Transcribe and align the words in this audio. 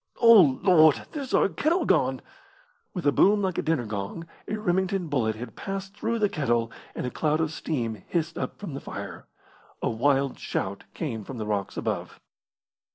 O 0.19 0.57
Lord, 0.63 1.05
there's 1.11 1.31
our 1.31 1.47
kettle 1.47 1.85
gone!" 1.85 2.21
With 2.91 3.05
a 3.05 3.11
boom 3.11 3.43
like 3.43 3.59
a 3.59 3.61
dinner 3.61 3.85
gong 3.85 4.25
a 4.47 4.57
Remington 4.57 5.09
bullet 5.09 5.35
had 5.35 5.55
passed 5.55 5.95
through 5.95 6.17
the 6.17 6.27
kettle, 6.27 6.71
and 6.95 7.05
a 7.05 7.11
cloud 7.11 7.39
of 7.39 7.53
steam 7.53 8.01
hissed 8.07 8.35
up 8.35 8.57
from 8.57 8.73
the 8.73 8.81
fire. 8.81 9.27
A 9.79 9.91
wild 9.91 10.39
shout 10.39 10.85
came 10.95 11.23
from 11.23 11.37
the 11.37 11.45
rocks 11.45 11.77
above. 11.77 12.19